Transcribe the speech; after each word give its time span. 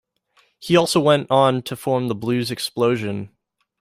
He 0.57 0.75
also 0.75 0.99
went 0.99 1.29
on 1.29 1.61
to 1.61 1.75
form 1.75 2.07
the 2.07 2.15
Blues 2.15 2.49
Explosion. 2.49 3.29